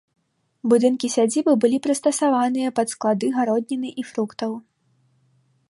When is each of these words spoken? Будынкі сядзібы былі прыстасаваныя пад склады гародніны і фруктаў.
Будынкі 0.71 1.07
сядзібы 1.15 1.51
былі 1.65 1.77
прыстасаваныя 1.87 2.69
пад 2.79 2.87
склады 2.95 3.25
гародніны 3.37 3.89
і 4.03 4.09
фруктаў. 4.13 4.51